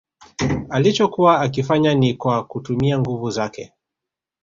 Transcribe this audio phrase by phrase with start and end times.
[0.69, 3.73] Alichokuwa akifanya ni kwa kutumia nguvu zake